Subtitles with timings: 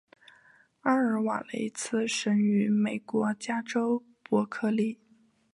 [0.79, 4.99] 阿尔瓦雷茨生于美国加州伯克利。